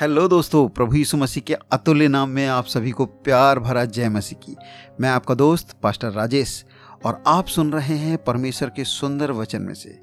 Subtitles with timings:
[0.00, 4.08] Hello दोस्तों, प्रभु यीशु मसीह के अतुल्य नाम में आप सभी को प्यार भरा जय
[4.08, 4.56] मसीह की।
[5.00, 6.64] मैं आपका दोस्त, पास्टर राजेश,
[7.04, 9.98] और आप सुन रहे हैं परमेश्वर के सुंदर वचन में से।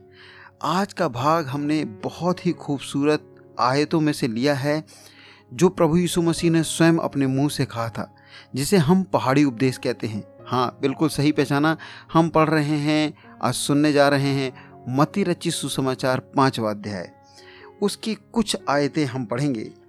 [0.63, 4.85] आज का भाग हमने बहुत ही खूबसूरत आयतों में से लिया है,
[5.53, 8.15] जो प्रभु यीशु मसीह ने स्वयं अपने मुँह से कहा था,
[8.55, 11.77] जिसे हम पहाड़ी उपदेश कहते हैं। हाँ बिल्कुल सही पहचाना
[12.13, 14.53] हम पढ़ रहे हैं, आज सुनने जा रहे हैं
[14.89, 17.11] मती रची सुसमाचार पांचवा अध्याय।
[17.81, 19.84] उसकी कुछ आयतें हम पढ़ेंगे।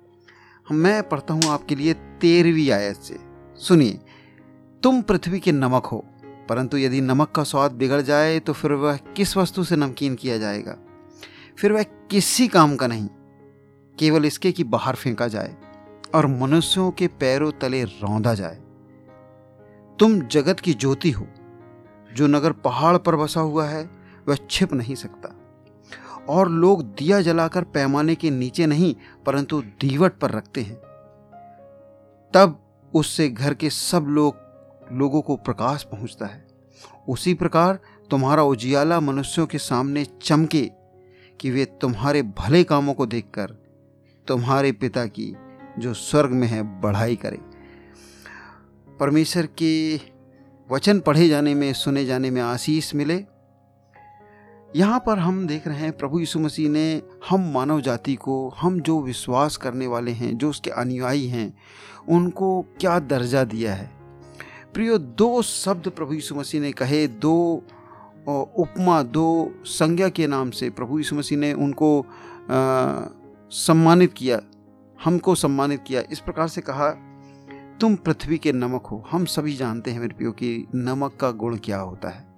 [0.67, 3.18] मैं पढ़ता हूँ आपके लिए तेरहवीं आयत से।
[3.59, 3.99] सुनिए,
[4.82, 6.04] तुम पृथ्वी के नमक हो,
[6.49, 10.39] परंतु यदि नमक का स्वाद बिगड़ जाए तो फिर वह किस वस्तु से नमकीन किया
[10.39, 10.76] जाएगा?
[11.59, 13.09] फिर वह किसी काम का नहीं,
[13.99, 15.57] केवल इसके कि बाहर फेंका जाए
[16.14, 18.61] और मनुष्यों के पैरों तले रौंदा जाए।
[19.98, 21.26] तुम जगत की ज्योति हो,
[22.11, 23.89] जो नगर पहाड़ पर बसा हुआ है,
[24.29, 25.36] वह छिप नहीं सकता।
[26.29, 28.94] और लोग दिया जलाकर पैमाने के नीचे नहीं,
[29.26, 30.76] परंतु दीवट पर रखते हैं।
[32.34, 32.62] तब
[32.95, 34.36] उससे घर के सब लोग
[34.92, 36.47] लोगों को प्रकाश पहुँचता है।
[37.09, 37.78] उसी प्रकार
[38.11, 40.70] तुम्हारा उजियाला मनुष्यों के सामने चमके
[41.41, 43.47] कि वे तुम्हारे भले कामों को देखकर
[44.29, 45.36] तुम्हारे पिता की,
[45.79, 47.39] जो स्वर्ग में है, बढ़ाई करें।
[49.01, 50.01] परमेश्वर के
[50.70, 53.25] वचन पढ़े जाने में, सुने जाने में आशीष मिले।
[54.77, 58.81] यहाँ पर हम देख रहे हैं प्रभु यीशु मसीह ने हम मानव जाति को हम
[58.81, 61.59] जो विश्वास करने वाले हैं जो उसके अनुयायी हैं
[62.09, 63.91] उनको क्या दर्जा दिया है?
[64.75, 67.65] प्रियो दो शब्द प्रभु यीशु मसीह ने कहे दो
[68.57, 73.05] उपमा दो संज्ञा के नाम से प्रभु यीशु मसीह ने उनको आ,
[73.51, 74.41] सम्मानित किया
[75.05, 76.91] हमको सम्मानित किया। इस प्रकार से कहा
[77.81, 81.57] तुम पृथ्वी के नमक हो। हम सभी जानते हैं मेरे प्रियो कि नमक का गुण
[81.57, 82.36] क्या होता है।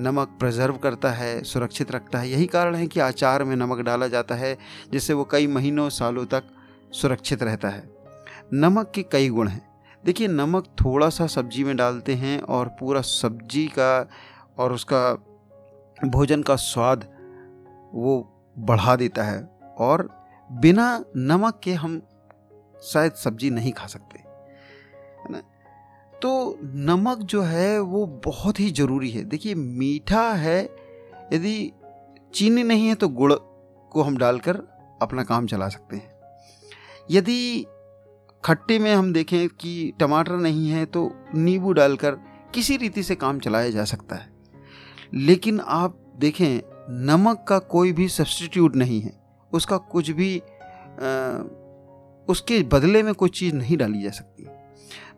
[0.00, 4.06] नमक प्रिजर्व करता है, सुरक्षित रखता है। यही कारण है कि आचार में नमक डाला
[4.06, 4.58] जाता है,
[4.92, 6.44] जिससे वो कई महीनों सालों तक
[6.92, 7.90] सुरक्षित रहता है।
[8.52, 13.00] नमक के कई गुण हैं। देखिए, नमक थोड़ा सा सब्ज़ी में डालते हैं और पूरा
[13.00, 14.08] सब्ज़ी का
[14.58, 15.14] और उसका
[16.04, 17.04] भोजन का स्वाद
[17.94, 22.02] वो बढ़ा देता है। और बिना नमक के हम
[22.82, 24.25] शायद सब्ज़ी नहीं खा सकते।
[26.26, 30.58] तो नमक जो है वो बहुत ही ज़रूरी है। देखिए मीठा है
[31.32, 31.72] यदि
[32.34, 34.56] चीनी नहीं है तो गुड़ को हम डालकर
[35.02, 36.10] अपना काम चला सकते हैं।
[37.10, 37.66] यदि
[38.44, 42.18] खट्टे में हम देखें कि टमाटर नहीं है तो नींबू डालकर
[42.54, 44.28] किसी रीति से काम चलाया जा सकता है।
[45.14, 46.60] लेकिन आप देखें
[47.06, 49.18] नमक का कोई भी सब्सटीट्यूट नहीं है।
[49.52, 51.08] उसका कुछ भी आ,
[52.28, 54.35] उसके बदले में कोई चीज़ नहीं डाली जा सकती।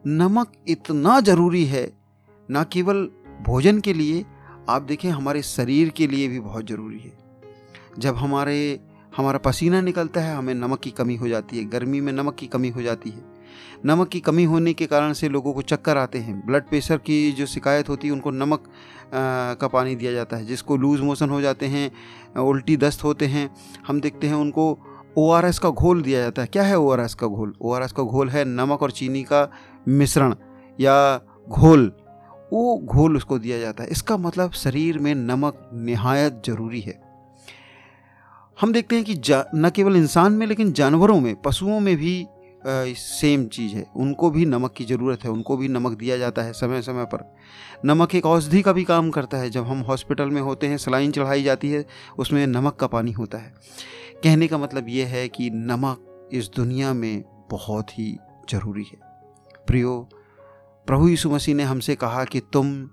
[0.07, 1.93] नमक इतना ज़रूरी है
[2.51, 3.11] ना केवल
[3.47, 4.25] भोजन के लिए
[4.69, 7.13] आप देखें हमारे शरीर के लिए भी बहुत ज़रूरी है।
[7.99, 8.81] जब हमारे
[9.17, 12.47] हमारा पसीना निकलता है हमें नमक की कमी हो जाती है गर्मी में नमक की
[12.47, 13.25] कमी हो जाती है।
[13.87, 17.33] नमक की कमी होने के कारण से लोगों को चक्कर आते हैं ब्लड प्रेशर की
[17.33, 21.31] जो शिकायत होती है उनको नमक आ, का पानी दिया जाता है जिसको लूज़ मोशन
[21.31, 21.91] हो जाते हैं
[22.41, 23.51] उल्टी दस्त होते हैं
[23.87, 24.79] हम देखते हैं उनको
[25.19, 27.55] ओ आर एस का घोल दिया जाता है। क्या है ओ आर एस का घोल?
[27.63, 29.49] ओ आर एस का घोल है नमक और चीनी का
[29.89, 30.35] मिश्रण
[30.81, 31.93] या घोल।
[32.53, 37.01] वो घोल उसको दिया जाता है। इसका मतलब शरीर में नमक नहायत ज़रूरी है।
[38.61, 39.21] हम देखते हैं कि
[39.55, 44.31] न केवल इंसान में लेकिन जानवरों में पशुओं में भी आ, सेम चीज़ है। उनको
[44.31, 47.25] भी नमक की ज़रूरत है। उनको भी नमक दिया जाता है समय समय पर।
[47.85, 51.11] नमक एक औषधि का भी काम करता है। जब हम हॉस्पिटल में होते हैं सलाइन
[51.11, 51.85] चढ़ाई जाती है
[52.19, 53.55] उसमें नमक का पानी होता है।
[54.25, 58.19] कहने का मतलब ये है कि नमक इस दुनिया में बहुत ही
[58.51, 58.99] ज़रूरी है।
[59.67, 60.09] प्रियो,
[60.87, 62.91] प्रभु यीशु मसीह ने हमसे कहा कि तुम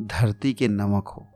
[0.00, 1.26] धरती के नमक हो।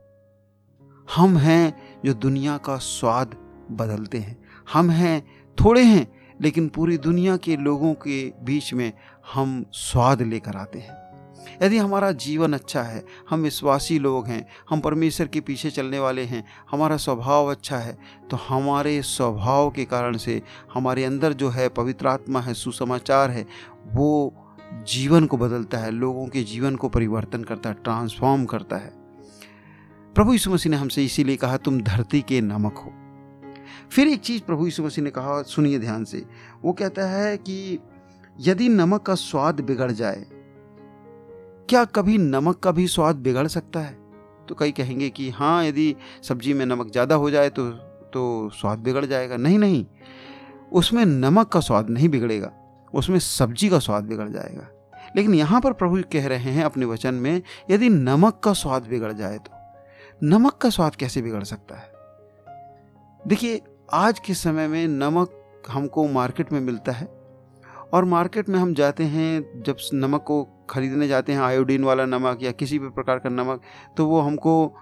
[1.15, 3.35] हम हैं जो दुनिया का स्वाद
[3.71, 5.27] बदलते हैं। हम हैं
[5.63, 8.93] थोड़े हैं, लेकिन पूरी दुनिया के लोगों के बीच में
[9.33, 11.08] हम स्वाद लेकर आते हैं।
[11.63, 16.23] यदि हमारा जीवन अच्छा है, हम विश्वासी लोग हैं, हम परमेश्वर के पीछे चलने वाले
[16.23, 17.97] हैं, हमारा स्वभाव अच्छा है
[18.31, 20.41] तो हमारे स्वभाव के कारण से
[20.73, 23.45] हमारे अंदर जो है पवित्र आत्मा है, सुसमाचार है,
[23.87, 24.33] वो
[24.87, 28.93] जीवन को बदलता है, लोगों के जीवन को परिवर्तन करता है ट्रांसफॉर्म करता है।
[30.15, 32.93] प्रभु यीशु मसीह ने हमसे इसीलिए कहा, तुम धरती के नमक हो।
[33.91, 36.25] फिर एक चीज़ प्रभु यीशु मसीह ने कहा, सुनिए ध्यान से,
[36.63, 37.79] वो कहता है कि
[38.39, 40.25] यदि नमक का स्वाद बिगड़ जाए
[41.69, 43.93] क्या कभी नमक का भी स्वाद बिगड़ सकता है?
[44.47, 47.69] तो कई कहेंगे कि हाँ यदि सब्ज़ी में नमक ज़्यादा हो जाए तो
[48.13, 49.85] तो स्वाद बिगड़ जाएगा। नहीं नहीं,
[50.71, 52.51] उसमें नमक का स्वाद नहीं बिगड़ेगा,
[52.93, 54.67] उसमें सब्ज़ी का स्वाद बिगड़ जाएगा।
[55.15, 57.41] लेकिन यहाँ पर प्रभु कह रहे हैं अपने वचन में,
[57.71, 61.91] यदि नमक का स्वाद बिगड़ जाए तो नमक का स्वाद कैसे बिगड़ सकता है?
[63.21, 63.61] देखिए,
[63.93, 67.18] आज के समय में नमक हमको मार्केट में मिलता है
[67.93, 72.39] और मार्केट में हम जाते हैं, जब नमक को खरीदने जाते हैं, आयोडीन वाला नमक
[72.41, 73.61] या किसी भी प्रकार का नमक
[73.97, 74.75] तो वो हमको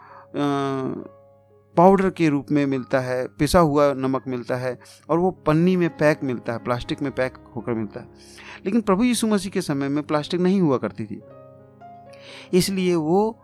[1.76, 4.78] पाउडर के रूप में मिलता है, पिसा हुआ नमक मिलता है
[5.10, 8.08] और वो पन्नी में पैक मिलता है, प्लास्टिक में पैक होकर मिलता है।
[8.66, 11.22] लेकिन प्रभु यीशु मसीह के समय में प्लास्टिक नहीं हुआ करती थी।
[12.54, 13.40] इसलिए वो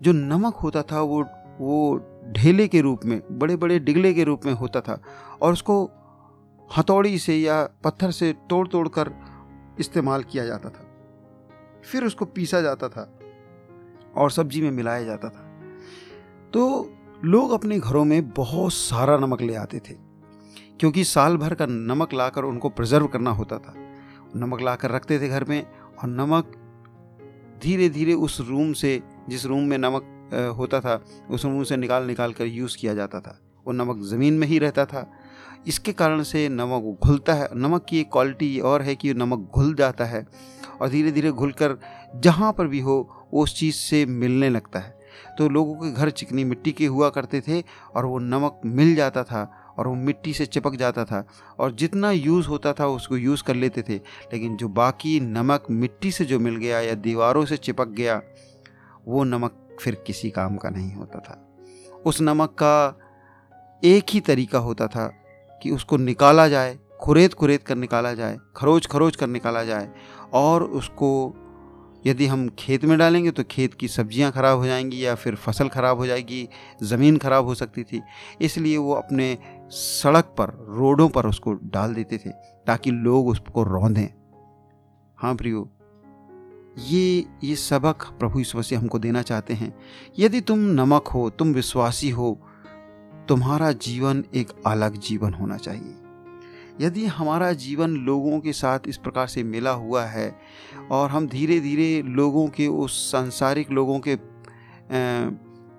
[0.00, 1.24] जो नमक होता था, वो
[1.60, 1.96] वो
[2.32, 5.00] ढेले के रूप में बड़े बड़े डिगले के रूप में होता था
[5.42, 5.84] और उसको
[6.70, 9.10] हथौड़ी से या पत्थर से तोड़ तोड़ कर
[9.80, 10.84] इस्तेमाल किया जाता था।
[11.84, 13.02] फिर उसको पीसा जाता था
[14.16, 15.46] और सब्ज़ी में मिलाया जाता था।
[16.52, 16.90] तो
[17.24, 19.94] लोग अपने घरों में बहुत सारा नमक ले आते थे,
[20.80, 23.74] क्योंकि साल भर का नमक लाकर उनको प्रिजर्व करना होता था।
[24.36, 26.52] नमक लाकर रखते थे घर में और नमक
[27.62, 30.14] धीरे धीरे उस रूम से, जिस रूम में नमक
[30.56, 34.34] होता था, उस रूम से निकाल निकाल कर यूज़ किया जाता था। वो नमक ज़मीन
[34.34, 35.10] में ही रहता था।
[35.66, 39.74] इसके कारण से नमक घुलता है, नमक की एक क्वालिटी और है कि नमक घुल
[39.74, 40.26] जाता है
[40.80, 41.78] और धीरे धीरे घुल कर
[42.16, 44.98] जहाँ पर भी हो, उस चीज़ से मिलने लगता है।
[45.38, 47.64] तो लोगों के घर चिकनी मिट्टी के हुआ करते थे
[47.96, 51.26] और वो नमक मिल जाता था और वो मिट्टी से चिपक जाता था
[51.58, 53.94] और जितना यूज़ होता था, उसको यूज़ कर लेते थे।
[54.32, 58.22] लेकिन जो बाकी नमक मिट्टी से जो मिल गया या दीवारों से चिपक गया,
[59.08, 61.44] वो नमक फिर किसी काम का नहीं होता था।
[62.06, 62.98] उस नमक का
[63.84, 65.12] एक ही तरीका होता था
[65.62, 69.90] कि उसको निकाला जाए, खुरेद खुरेद कर निकाला जाए, खरोच खरोच कर निकाला जाए
[70.34, 71.34] और उसको
[72.06, 75.68] यदि हम खेत में डालेंगे तो खेत की सब्ज़ियाँ खराब हो जाएँगी या फिर फ़सल
[75.68, 76.48] खराब हो जाएगी,
[76.82, 78.00] ज़मीन खराब हो सकती थी।
[78.40, 79.36] इसलिए वो अपने
[79.70, 82.30] सड़क पर, रोडों पर उसको डाल देते थे
[82.66, 84.08] ताकि लोग उसको रौंदें।
[85.18, 85.68] हाँ प्रियो,
[86.80, 89.74] ये ये सबक प्रभु ईश्वर से हमको देना चाहते हैं।
[90.18, 92.38] यदि तुम नमक हो, तुम विश्वासी हो
[93.28, 95.94] तुम्हारा जीवन एक अलग जीवन होना चाहिए।
[96.80, 100.30] यदि हमारा जीवन लोगों के साथ इस प्रकार से मिला हुआ है
[100.90, 104.16] और हम धीरे धीरे लोगों के, उस सांसारिक लोगों के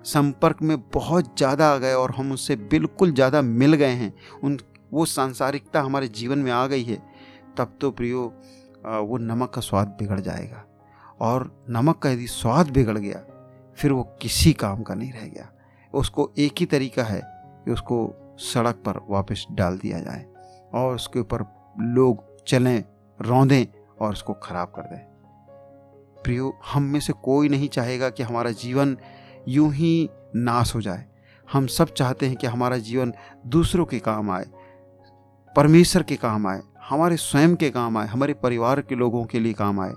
[0.04, 4.12] संपर्क में बहुत ज़्यादा आ गए और हम उससे बिल्कुल ज़्यादा मिल गए हैं,
[4.44, 4.58] उन,
[4.92, 7.02] वो सांसारिकता हमारे जीवन में आ गई है,
[7.58, 8.22] तब तो प्रियो
[8.84, 10.64] वो नमक का स्वाद बिगड़ जाएगा।
[11.20, 13.22] और नमक का यदि स्वाद बिगड़ गया,
[13.78, 15.50] फिर वो किसी काम का नहीं रह गया।
[15.94, 17.20] उसको एक ही तरीका है
[17.64, 20.24] कि उसको सड़क पर वापस डाल दिया जाए
[20.74, 21.44] और उसके ऊपर
[21.80, 22.84] लोग चलें,
[23.18, 23.66] रौंदें
[24.00, 25.08] और उसको ख़राब कर दें।
[26.24, 28.96] प्रियो, हम में से कोई नहीं चाहेगा कि हमारा जीवन
[29.48, 31.04] यूँ ही नाश हो जाए।
[31.48, 33.12] हम सब चाहते हैं कि हमारा जीवन
[33.46, 34.44] दूसरों के काम आए,
[35.56, 39.52] परमेश्वर के काम आए, हमारे स्वयं के काम आए, हमारे परिवार के लोगों के लिए
[39.52, 39.94] काम आए।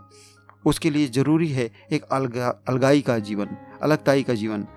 [0.66, 4.68] उसके लिए ज़रूरी है एक अलगा, अलगाई का जीवन, अलगताई का जीवन।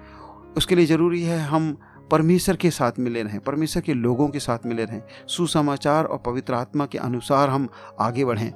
[0.56, 1.76] उसके लिए ज़रूरी है हम
[2.10, 6.54] परमेश्वर के साथ मिले रहें, परमेश्वर के लोगों के साथ मिले रहें, सुसमाचार और पवित्र
[6.54, 7.68] आत्मा के अनुसार हम
[8.00, 8.52] आगे बढ़ें।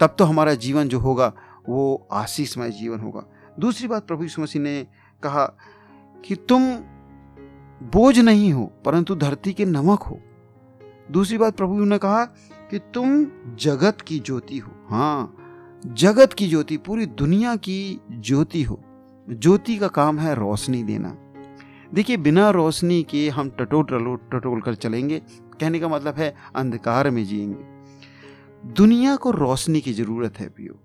[0.00, 1.32] तब तो हमारा जीवन जो होगा,
[1.68, 3.24] वो आशीषमय जीवन होगा।
[3.60, 4.86] दूसरी बात प्रभु यीशु मसीह ने
[5.22, 5.46] कहा
[6.24, 6.76] कि तुम
[7.82, 10.20] बोझ नहीं हो, परंतु धरती के नमक हो।
[11.10, 12.24] दूसरी बात प्रभु ने कहा
[12.70, 15.36] कि तुम जगत की ज्योति हो। हाँ
[15.86, 18.80] जगत की ज्योति, पूरी दुनिया की ज्योति हो।
[19.30, 21.16] ज्योति का काम है रोशनी देना।
[21.94, 25.18] देखिए, बिना रोशनी के हम टटोल टटोल टटोल कर चलेंगे।
[25.60, 27.74] कहने का मतलब है, अंधकार में जिएँगे।
[28.72, 30.80] दुनिया को रोशनी की ज़रूरत है पियो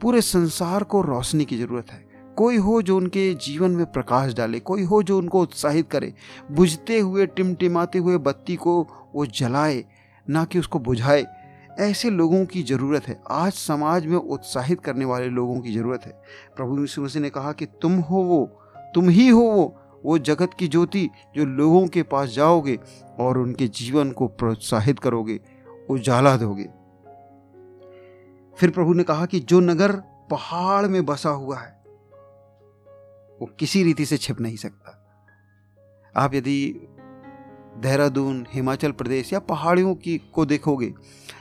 [0.00, 4.60] पूरे संसार को रोशनी की ज़रूरत है। कोई हो जो उनके जीवन में प्रकाश डाले,
[4.60, 6.14] कोई हो जो उनको उत्साहित करे,
[6.52, 9.84] बुझते हुए, टिमटिमाते हुए बत्ती को वो जलाए,
[10.30, 11.26] ना कि उसको बुझाए।
[11.80, 16.22] ऐसे लोगों की ज़रूरत है। आज समाज में उत्साहित करने वाले लोगों की ज़रूरत है।
[16.56, 18.60] प्रभु यीशु मसीह ने कहा कि तुम हो वो,
[18.94, 22.78] तुम ही हो वो वो जगत की ज्योति जो लोगों के पास जाओगे
[23.20, 25.40] और उनके जीवन को प्रोत्साहित करोगे,
[25.90, 26.68] उजाला दोगे।
[28.56, 29.92] फिर प्रभु ने कहा कि जो नगर
[30.30, 31.80] पहाड़ में बसा हुआ है,
[33.40, 34.96] वो किसी रीति से छिप नहीं सकता।
[36.16, 36.88] आप यदि
[37.74, 40.92] देहरादून, हिमाचल प्रदेश या पहाड़ियों की, को देखोगे,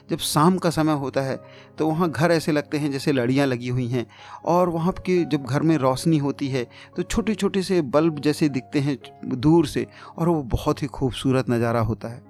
[0.10, 1.40] जब शाम का समय होता है
[1.78, 4.06] तो वहाँ घर ऐसे लगते हैं जैसे लड़ियाँ लगी हुई हैं।
[4.46, 6.64] और वहाँ के जब घर में रोशनी होती है
[6.96, 9.86] तो छोटे छोटे से बल्ब जैसे दिखते हैं दूर से,
[10.18, 12.22] और वो बहुत ही खूबसूरत नज़ारा होता है।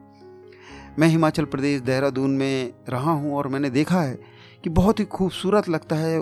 [1.00, 4.20] मैं हिमाचल प्रदेश, देहरादून में रहा हूँ और मैंने देखा है
[4.64, 6.20] कि बहुत ही खूबसूरत लगता है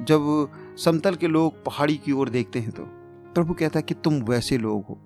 [0.00, 2.82] जब समतल के लोग पहाड़ी की ओर देखते हैं तो।
[3.34, 4.98] प्रभु कहता है कि तुम वैसे लोग हो।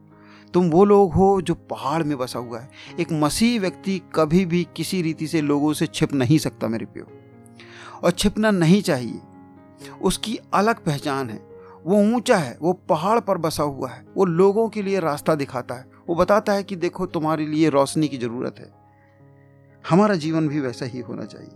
[0.54, 4.66] तुम वो लोग हो जो पहाड़ में बसा हुआ है। एक मसीह व्यक्ति कभी भी
[4.76, 7.04] किसी रीति से लोगों से छिप नहीं सकता, मेरे प्यो
[8.04, 9.20] और छिपना नहीं चाहिए।
[10.02, 11.52] उसकी अलग पहचान है।
[11.86, 15.74] वो ऊँचा है, वो पहाड़ पर बसा हुआ है। वो लोगों के लिए रास्ता दिखाता
[15.74, 18.72] है। वो बताता है कि देखो, तुम्हारे लिए रोशनी की ज़रूरत है।
[19.90, 21.50] हमारा जीवन भी वैसा ही होना चाहिए।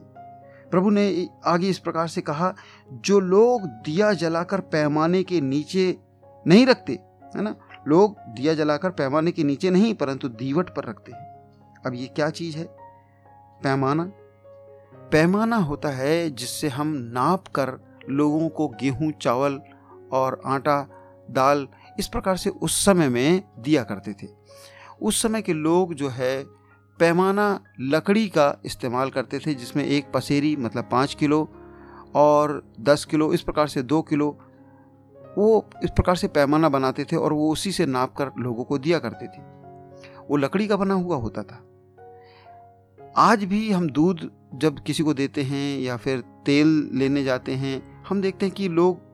[0.70, 2.54] प्रभु ने आगे इस प्रकार से कहा,
[2.92, 5.98] जो लोग दिया जलाकर पैमाने के नीचे
[6.46, 6.92] नहीं रखते,
[7.36, 7.56] है ना?
[7.86, 11.24] लोग दिया जलाकर पैमाने के नीचे नहीं, परंतु दीवट पर रखते हैं।
[11.86, 12.64] अब ये क्या चीज़ है?
[13.62, 14.04] पैमाना?
[15.12, 17.72] पैमाना होता है जिससे हम नाप कर
[18.10, 19.60] लोगों को गेहूँ, चावल
[20.12, 20.88] और आटा,
[21.30, 24.28] दाल इस प्रकार से उस समय में दिया करते थे।
[25.02, 26.44] उस समय के लोग जो है
[26.98, 31.48] पैमाना लकड़ी का इस्तेमाल करते थे, जिसमें एक पसेरी मतलब पाँच किलो
[32.14, 34.38] और दस किलो, इस प्रकार से दो किलो
[35.38, 38.78] वो इस प्रकार से पैमाना बनाते थे और वो उसी से नाप कर लोगों को
[38.78, 39.42] दिया करते थे।
[40.30, 41.62] वो लकड़ी का बना हुआ होता था।
[43.16, 48.04] आज भी हम दूध जब किसी को देते हैं या फिर तेल लेने जाते हैं,
[48.08, 49.06] हम देखते हैं कि लोग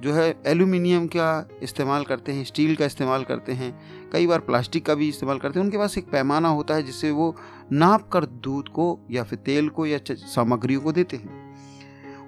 [0.00, 4.86] जो है एल्यूमिनियम का इस्तेमाल करते हैं, स्टील का इस्तेमाल करते हैं, कई बार प्लास्टिक
[4.86, 7.36] का भी इस्तेमाल करते हैं। उनके पास एक पैमाना होता है जिससे वो
[7.72, 11.56] नाप कर दूध को या फिर तेल को या सामग्रियों को देते हैं।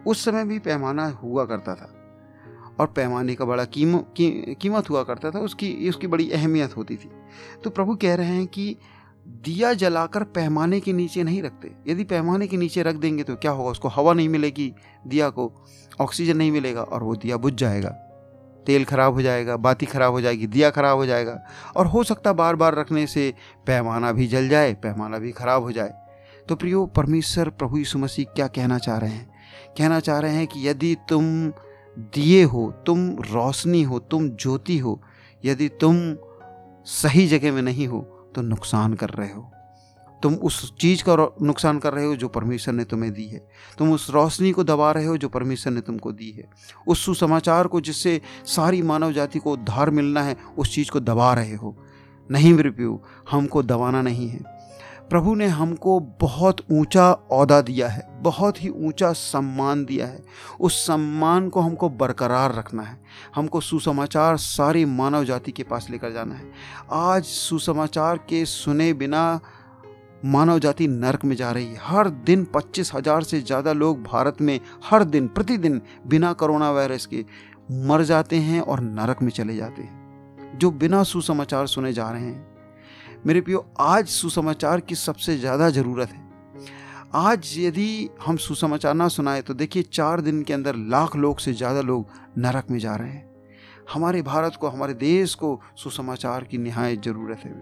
[0.07, 1.94] उस समय भी पैमाना हुआ करता था।
[2.81, 6.97] और पैमाने का बड़ा कीम, की, कीमत हुआ करता था उसकी उसकी बड़ी अहमियत होती
[6.97, 7.11] थी।
[7.65, 8.77] तो प्रभु कह रहे हैं कि
[9.27, 13.51] दिया जलाकर पैमाने के नीचे नहीं रखते। यदि पैमाने के नीचे रख देंगे तो क्या
[13.51, 13.71] होगा?
[13.71, 14.75] उसको हवा नहीं मिलेगी
[15.07, 15.53] दिया को
[16.01, 17.89] ऑक्सीजन नहीं मिलेगा और वो दिया बुझ जाएगा।
[18.67, 21.45] तेल खराब हो जाएगा बाती खराब हो जाएगी दिया खराब हो जाएगा
[21.77, 23.35] और हो सकता बार बार रखने से
[23.67, 25.95] पैमाना भी जल जाए पैमाना भी खराब हो जाए।
[26.49, 29.31] तो प्रियो परमेश्वर प्रभु यीशु मसीह क्या कहना चाह रहे हैं?
[29.79, 31.53] कहना चाह रहे हैं कि यदि तुम
[31.99, 35.03] दिए हो, तुम रोशनी हो, तुम ज्योति हो,
[35.45, 36.17] यदि तुम
[36.85, 38.01] सही जगह में नहीं हो
[38.35, 39.51] तो नुकसान कर रहे हो।
[40.23, 43.49] तुम उस चीज़ का नुकसान कर रहे हो जो परमेश्वर ने तुम्हें दी है।
[43.79, 46.51] तुम उस रोशनी को दबा रहे हो जो परमेश्वर ने तुमको दी है।
[46.87, 51.35] उस सुसमाचार को जिससे सारी मानव जाति को उद्धार मिलना है, उस चीज़ को दबा
[51.35, 51.77] रहे हो।
[52.31, 52.99] नहीं मृत्यु
[53.31, 54.64] हमको दबाना नहीं है।
[55.11, 60.23] प्रभु ने हमको बहुत ऊँचा औदा दिया है, बहुत ही ऊँचा सम्मान दिया है।
[60.61, 62.99] उस सम्मान को हमको बरकरार रखना है।
[63.35, 66.51] हमको सुसमाचार सारी मानव जाति के पास लेकर जाना है।
[66.93, 69.41] आज सुसमाचार के सुने बिना
[70.27, 74.41] मानव जाति नरक में जा रही है। हर दिन पच्चीस हज़ार से ज़्यादा लोग भारत
[74.41, 77.25] में हर दिन, प्रतिदिन बिना कोरोना वायरस के
[77.87, 82.23] मर जाते हैं और नरक में चले जाते हैं। जो बिना सुसमाचार सुने जा रहे
[82.23, 82.54] हैं
[83.27, 86.19] मेरे पियो आज सुसमाचार की सबसे ज़्यादा ज़रूरत है।
[87.15, 91.53] आज यदि हम सुसमाचार ना सुनाए तो देखिए चार दिन के अंदर लाख लोग से
[91.53, 92.07] ज़्यादा लोग
[92.39, 93.25] नरक में जा रहे हैं।
[93.95, 97.53] हमारे भारत को, हमारे देश को सुसमाचार की नहायत ज़रूरत है।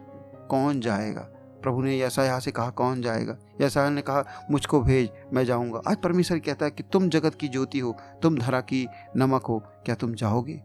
[0.50, 1.28] कौन जाएगा?
[1.62, 3.38] प्रभु ने यहाँ से कहा, कौन जाएगा?
[3.60, 7.48] ऐसा ने कहा, मुझको भेज, मैं जाऊँगा। आज परमेश्वर कहता है कि तुम जगत की
[7.48, 10.62] ज्योति हो, तुम धरा की नमक हो, क्या तुम जाओगे?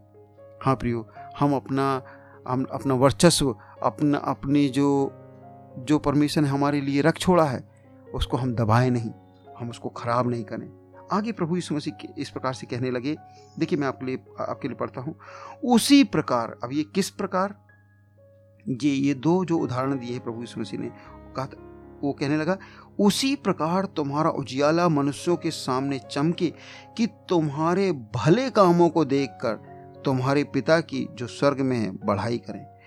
[0.62, 2.02] हाँ प्रियो, हम अपना
[2.46, 5.12] हम अपना वर्चस्व अपना, अपनी जो
[5.78, 7.62] जो परमिशन हमारे लिए रख छोड़ा है,
[8.14, 9.10] उसको हम दबाएँ नहीं,
[9.58, 10.68] हम उसको ख़राब नहीं करें।
[11.12, 13.16] आगे प्रभु यीशु मसीह इस प्रकार से कहने लगे,
[13.58, 15.14] देखिए मैं आपके लिए आपके लिए पढ़ता हूँ,
[15.64, 17.54] उसी प्रकार, अब ये किस प्रकार?
[18.68, 20.90] ये ये दो जो उदाहरण दिए हैं प्रभु यीशु मसीह ने,
[21.36, 21.48] कहा
[22.02, 22.56] वो कहने लगा,
[23.00, 26.52] उसी प्रकार तुम्हारा उजियाला मनुष्यों के सामने चमके
[26.96, 29.54] कि तुम्हारे भले कामों को देखकर
[30.04, 32.77] तुम्हारे पिता की जो स्वर्ग में है, बढ़ाई करें।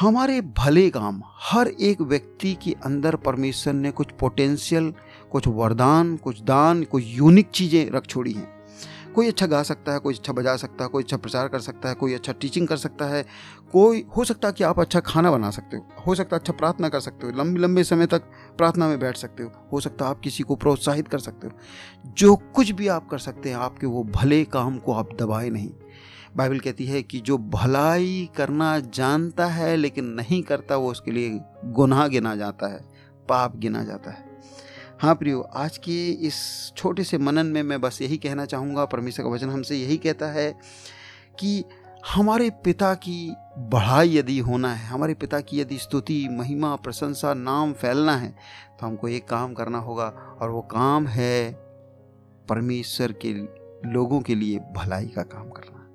[0.00, 4.92] हमारे भले काम, हर एक व्यक्ति के अंदर परमेश्वर ने कुछ पोटेंशियल
[5.32, 8.56] कुछ वरदान, कुछ दान, कुछ यूनिक चीज़ें रख छोड़ी हैं।
[9.14, 11.88] कोई अच्छा गा सकता है, कोई अच्छा बजा सकता है, कोई अच्छा प्रचार कर सकता
[11.88, 13.24] है, कोई अच्छा टीचिंग कर सकता है,
[13.72, 16.52] कोई, हो सकता है कि आप अच्छा खाना बना सकते हो हो सकता है अच्छा
[16.52, 18.22] प्रार्थना कर सकते हो, लंबे लंबे समय तक
[18.58, 21.52] प्रार्थना में बैठ सकते हो हो सकता है आप किसी को प्रोत्साहित कर सकते हो।
[22.18, 25.70] जो कुछ भी आप कर सकते हैं, आपके वो भले काम को आप दबाए नहीं।
[26.36, 31.40] बाइबल कहती है कि जो भलाई करना जानता है, लेकिन नहीं करता, वो उसके लिए
[31.72, 32.80] गुनाह गिना जाता है,
[33.28, 34.24] पाप गिना जाता है।
[35.00, 36.36] हाँ प्रियो, आज के इस
[36.76, 40.26] छोटे से मनन में मैं बस यही कहना चाहूँगा, परमेश्वर का वचन हमसे यही कहता
[40.26, 40.52] है
[41.40, 41.64] कि
[42.06, 43.34] हमारे पिता की
[43.70, 48.34] बढ़ाई यदि होना है, हमारे पिता की यदि स्तुति, महिमा, प्रशंसा, नाम फैलना है
[48.80, 50.08] तो हमको एक काम करना होगा,
[50.40, 51.52] और वो काम है
[52.48, 53.32] परमेश्वर के
[53.88, 55.85] लोगों के लिए भलाई का काम करना।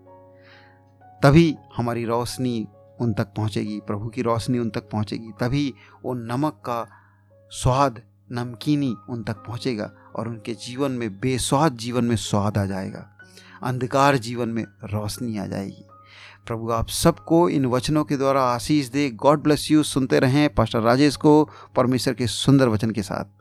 [1.24, 2.68] तभी हमारी रोशनी
[3.02, 5.74] उन तक पहुंचेगी, प्रभु की रोशनी उन तक पहुंचेगी, तभी
[6.06, 6.88] वो नमक का
[7.52, 8.02] स्वाद,
[8.32, 13.08] नमकीनी उन तक पहुंचेगा और उनके जीवन में बेस्वाद जीवन में स्वाद आ जाएगा,
[13.64, 15.86] अंधकार जीवन में रोशनी आ जाएगी।
[16.48, 20.80] प्रभु, आप सबको इन वचनों के द्वारा आशीष दे। गॉड ब्लेस यू सुनते रहें पास्टर
[20.80, 21.44] राजेश को
[21.76, 23.41] परमेश्वर के सुंदर वचन के साथ।